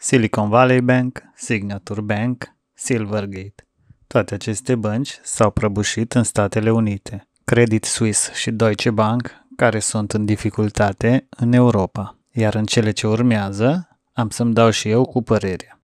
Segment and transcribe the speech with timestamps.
[0.00, 3.66] Silicon Valley Bank, Signature Bank, Silvergate.
[4.06, 7.28] Toate aceste bănci s-au prăbușit în Statele Unite.
[7.44, 12.18] Credit Suisse și Deutsche Bank, care sunt în dificultate în Europa.
[12.32, 15.80] Iar în cele ce urmează, am să-mi dau și eu cu părerea.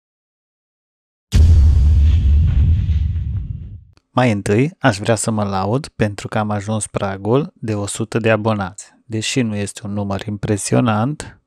[4.11, 8.31] Mai întâi, aș vrea să mă laud pentru că am ajuns pragul de 100 de
[8.31, 8.95] abonați.
[9.05, 11.42] Deși nu este un număr impresionant,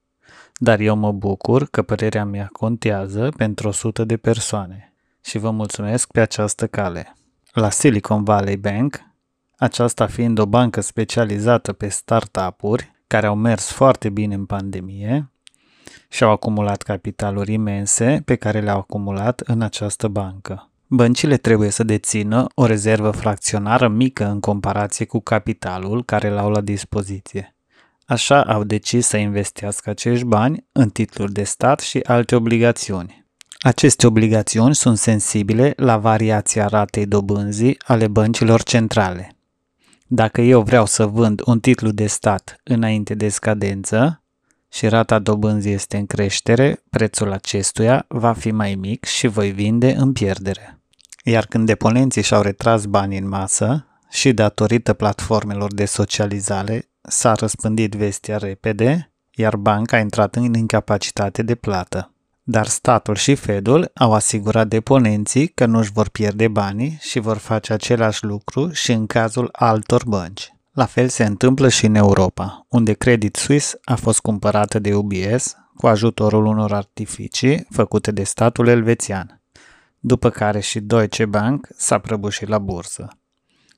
[0.58, 6.12] dar eu mă bucur că părerea mea contează pentru 100 de persoane și vă mulțumesc
[6.12, 7.16] pe această cale.
[7.52, 9.00] La Silicon Valley Bank,
[9.58, 15.30] aceasta fiind o bancă specializată pe startup-uri care au mers foarte bine în pandemie
[16.10, 20.70] și au acumulat capitaluri imense pe care le-au acumulat în această bancă.
[20.88, 26.62] Băncile trebuie să dețină o rezervă fracționară mică în comparație cu capitalul care l-au la
[26.62, 27.55] dispoziție.
[28.06, 33.26] Așa au decis să investească acești bani în titluri de stat și alte obligațiuni.
[33.60, 39.36] Aceste obligațiuni sunt sensibile la variația ratei dobânzii ale băncilor centrale.
[40.08, 44.24] Dacă eu vreau să vând un titlu de stat înainte de scadență
[44.72, 49.94] și rata dobânzii este în creștere, prețul acestuia va fi mai mic și voi vinde
[49.94, 50.80] în pierdere.
[51.24, 57.94] Iar când deponenții și-au retras banii în masă și datorită platformelor de socializare s-a răspândit
[57.94, 62.10] vestia repede, iar banca a intrat în incapacitate de plată.
[62.44, 67.38] Dar statul și Fedul au asigurat deponenții că nu își vor pierde banii și vor
[67.38, 70.54] face același lucru și în cazul altor bănci.
[70.72, 75.56] La fel se întâmplă și în Europa, unde Credit Suisse a fost cumpărată de UBS
[75.76, 79.42] cu ajutorul unor artificii făcute de statul elvețian,
[80.00, 83.08] după care și Deutsche Bank s-a prăbușit la bursă.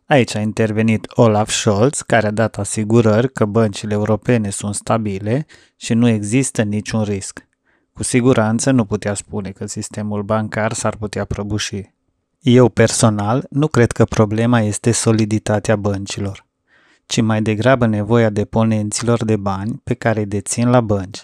[0.08, 5.94] Aici a intervenit Olaf Scholz, care a dat asigurări că băncile europene sunt stabile și
[5.94, 7.47] nu există niciun risc.
[7.94, 11.91] Cu siguranță nu putea spune că sistemul bancar s-ar putea prăbuși.
[12.39, 16.45] Eu personal nu cred că problema este soliditatea băncilor,
[17.05, 21.23] ci mai degrabă nevoia deponenților de bani pe care îi dețin la bănci.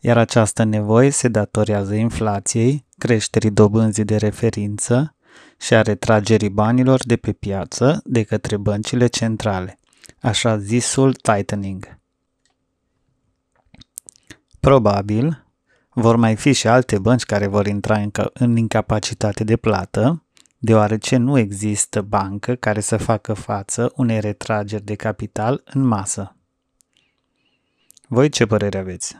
[0.00, 5.15] Iar această nevoie se datorează inflației, creșterii dobânzii de referință,
[5.60, 9.78] și a retragerii banilor de pe piață de către băncile centrale,
[10.20, 11.98] așa zisul tightening.
[14.60, 15.44] Probabil
[15.90, 18.02] vor mai fi și alte bănci care vor intra
[18.32, 20.24] în incapacitate de plată,
[20.58, 26.36] deoarece nu există bancă care să facă față unei retrageri de capital în masă.
[28.08, 29.16] Voi ce părere aveți?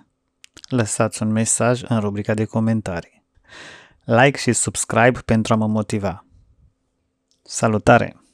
[0.69, 3.25] Lăsați un mesaj în rubrica de comentarii.
[4.09, 6.27] Like și subscribe pentru a mă motiva.
[7.43, 8.26] Salutare!